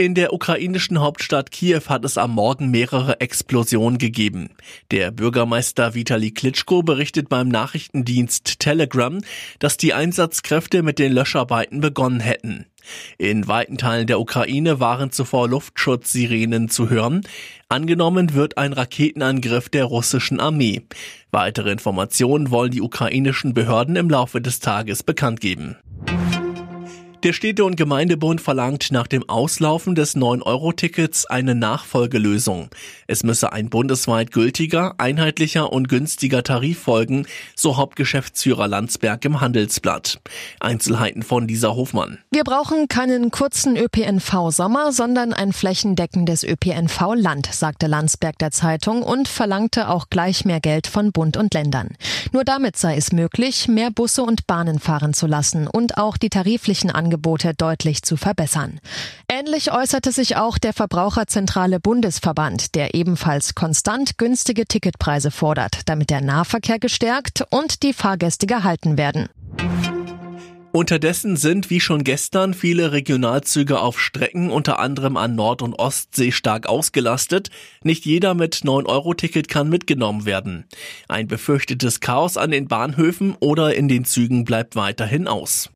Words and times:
In 0.00 0.14
der 0.14 0.32
ukrainischen 0.32 1.00
Hauptstadt 1.00 1.50
Kiew 1.50 1.80
hat 1.88 2.04
es 2.04 2.18
am 2.18 2.30
Morgen 2.30 2.70
mehrere 2.70 3.20
Explosionen 3.20 3.98
gegeben. 3.98 4.50
Der 4.92 5.10
Bürgermeister 5.10 5.92
Vitali 5.92 6.30
Klitschko 6.30 6.84
berichtet 6.84 7.28
beim 7.28 7.48
Nachrichtendienst 7.48 8.60
Telegram, 8.60 9.20
dass 9.58 9.76
die 9.76 9.94
Einsatzkräfte 9.94 10.84
mit 10.84 11.00
den 11.00 11.12
Löscharbeiten 11.12 11.80
begonnen 11.80 12.20
hätten. 12.20 12.66
In 13.18 13.48
weiten 13.48 13.76
Teilen 13.76 14.06
der 14.06 14.20
Ukraine 14.20 14.78
waren 14.78 15.10
zuvor 15.10 15.48
Luftschutzsirenen 15.48 16.68
zu 16.68 16.90
hören. 16.90 17.22
Angenommen 17.68 18.34
wird 18.34 18.56
ein 18.56 18.74
Raketenangriff 18.74 19.68
der 19.68 19.86
russischen 19.86 20.38
Armee. 20.38 20.82
Weitere 21.32 21.72
Informationen 21.72 22.52
wollen 22.52 22.70
die 22.70 22.82
ukrainischen 22.82 23.52
Behörden 23.52 23.96
im 23.96 24.08
Laufe 24.08 24.40
des 24.40 24.60
Tages 24.60 25.02
bekannt 25.02 25.40
geben. 25.40 25.76
Der 27.24 27.32
Städte- 27.32 27.64
und 27.64 27.76
Gemeindebund 27.76 28.40
verlangt 28.40 28.92
nach 28.92 29.08
dem 29.08 29.28
Auslaufen 29.28 29.96
des 29.96 30.14
9-Euro-Tickets 30.14 31.26
eine 31.26 31.56
Nachfolgelösung. 31.56 32.68
Es 33.08 33.24
müsse 33.24 33.52
ein 33.52 33.70
bundesweit 33.70 34.30
gültiger, 34.30 34.94
einheitlicher 34.98 35.72
und 35.72 35.88
günstiger 35.88 36.44
Tarif 36.44 36.78
folgen, 36.78 37.26
so 37.56 37.76
Hauptgeschäftsführer 37.76 38.68
Landsberg 38.68 39.24
im 39.24 39.40
Handelsblatt. 39.40 40.20
Einzelheiten 40.60 41.24
von 41.24 41.48
Lisa 41.48 41.70
Hofmann. 41.70 42.18
Wir 42.30 42.44
brauchen 42.44 42.86
keinen 42.86 43.32
kurzen 43.32 43.76
ÖPNV-Sommer, 43.76 44.92
sondern 44.92 45.32
ein 45.32 45.52
flächendeckendes 45.52 46.44
ÖPNV-Land, 46.44 47.48
sagte 47.52 47.88
Landsberg 47.88 48.38
der 48.38 48.52
Zeitung 48.52 49.02
und 49.02 49.26
verlangte 49.26 49.88
auch 49.88 50.08
gleich 50.08 50.44
mehr 50.44 50.60
Geld 50.60 50.86
von 50.86 51.10
Bund 51.10 51.36
und 51.36 51.52
Ländern. 51.52 51.96
Nur 52.30 52.44
damit 52.44 52.76
sei 52.76 52.96
es 52.96 53.10
möglich, 53.10 53.66
mehr 53.66 53.90
Busse 53.90 54.22
und 54.22 54.46
Bahnen 54.46 54.78
fahren 54.78 55.14
zu 55.14 55.26
lassen 55.26 55.66
und 55.66 55.98
auch 55.98 56.16
die 56.16 56.30
tariflichen 56.30 56.92
Angebote 56.92 57.07
Angebote 57.08 57.54
deutlich 57.54 58.02
zu 58.02 58.18
verbessern. 58.18 58.80
Ähnlich 59.30 59.72
äußerte 59.72 60.12
sich 60.12 60.36
auch 60.36 60.58
der 60.58 60.74
Verbraucherzentrale 60.74 61.80
Bundesverband, 61.80 62.74
der 62.74 62.94
ebenfalls 62.94 63.54
konstant 63.54 64.18
günstige 64.18 64.66
Ticketpreise 64.66 65.30
fordert, 65.30 65.80
damit 65.86 66.10
der 66.10 66.20
Nahverkehr 66.20 66.78
gestärkt 66.78 67.44
und 67.48 67.82
die 67.82 67.94
Fahrgäste 67.94 68.46
gehalten 68.46 68.98
werden. 68.98 69.30
Unterdessen 70.70 71.36
sind 71.36 71.70
wie 71.70 71.80
schon 71.80 72.04
gestern 72.04 72.52
viele 72.52 72.92
Regionalzüge 72.92 73.80
auf 73.80 73.98
Strecken 73.98 74.50
unter 74.50 74.78
anderem 74.78 75.16
an 75.16 75.34
Nord- 75.34 75.62
und 75.62 75.72
Ostsee 75.78 76.30
stark 76.30 76.68
ausgelastet. 76.68 77.48
Nicht 77.82 78.04
jeder 78.04 78.34
mit 78.34 78.56
9-Euro-Ticket 78.56 79.48
kann 79.48 79.70
mitgenommen 79.70 80.26
werden. 80.26 80.66
Ein 81.08 81.26
befürchtetes 81.26 82.00
Chaos 82.00 82.36
an 82.36 82.50
den 82.50 82.68
Bahnhöfen 82.68 83.34
oder 83.40 83.74
in 83.74 83.88
den 83.88 84.04
Zügen 84.04 84.44
bleibt 84.44 84.76
weiterhin 84.76 85.26
aus. 85.26 85.70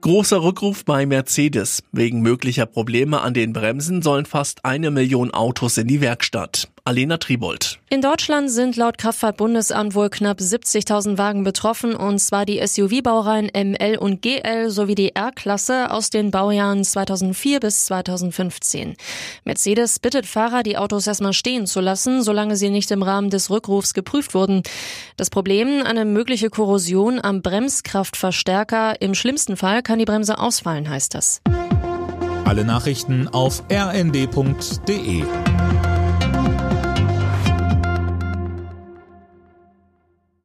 Großer 0.00 0.42
Rückruf 0.42 0.86
bei 0.86 1.04
Mercedes. 1.04 1.82
Wegen 1.92 2.22
möglicher 2.22 2.64
Probleme 2.64 3.20
an 3.20 3.34
den 3.34 3.52
Bremsen 3.52 4.00
sollen 4.00 4.24
fast 4.24 4.64
eine 4.64 4.90
Million 4.90 5.30
Autos 5.30 5.76
in 5.76 5.88
die 5.88 6.00
Werkstatt. 6.00 6.69
Alena 6.90 7.18
Tribold. 7.18 7.78
In 7.88 8.02
Deutschland 8.02 8.50
sind 8.50 8.74
laut 8.74 8.98
Kraftfahrtbundesamt 8.98 9.94
wohl 9.94 10.10
knapp 10.10 10.40
70.000 10.40 11.18
Wagen 11.18 11.44
betroffen, 11.44 11.94
und 11.94 12.18
zwar 12.18 12.44
die 12.44 12.60
SUV-Baureihen 12.66 13.48
ML 13.54 13.96
und 13.96 14.22
GL 14.22 14.70
sowie 14.70 14.96
die 14.96 15.14
R-Klasse 15.14 15.92
aus 15.92 16.10
den 16.10 16.32
Baujahren 16.32 16.82
2004 16.82 17.60
bis 17.60 17.84
2015. 17.84 18.96
Mercedes 19.44 20.00
bittet 20.00 20.26
Fahrer, 20.26 20.64
die 20.64 20.78
Autos 20.78 21.06
erstmal 21.06 21.32
stehen 21.32 21.68
zu 21.68 21.78
lassen, 21.78 22.24
solange 22.24 22.56
sie 22.56 22.70
nicht 22.70 22.90
im 22.90 23.04
Rahmen 23.04 23.30
des 23.30 23.50
Rückrufs 23.50 23.94
geprüft 23.94 24.34
wurden. 24.34 24.64
Das 25.16 25.30
Problem, 25.30 25.84
eine 25.84 26.04
mögliche 26.04 26.50
Korrosion 26.50 27.20
am 27.22 27.40
Bremskraftverstärker. 27.40 29.00
Im 29.00 29.14
schlimmsten 29.14 29.56
Fall 29.56 29.84
kann 29.84 30.00
die 30.00 30.06
Bremse 30.06 30.40
ausfallen, 30.40 30.88
heißt 30.88 31.14
das. 31.14 31.40
Alle 32.44 32.64
Nachrichten 32.64 33.28
auf 33.28 33.62
rnd.de 33.70 35.22